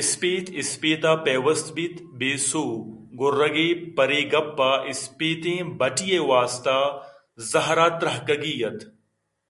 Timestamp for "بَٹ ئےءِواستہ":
5.78-6.76